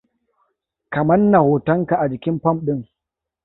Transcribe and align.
Ka 0.89 1.01
manna 1.03 1.37
hotonka 1.39 1.95
a 1.99 2.05
jikin 2.11 2.37
fam 2.41 2.57
ɗin. 2.65 2.81